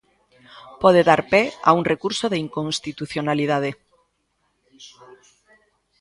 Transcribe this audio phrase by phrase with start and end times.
[0.81, 3.71] Pode dar pé a un recurso de inconstitucionalidade.